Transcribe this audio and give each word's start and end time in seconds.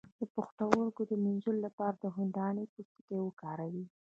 د 0.19 0.21
پښتورګو 0.35 1.01
د 1.07 1.11
مینځلو 1.23 1.61
لپاره 1.65 1.95
د 1.99 2.05
هندواڼې 2.15 2.63
پوستکی 2.73 3.17
وکاروئ 3.21 3.85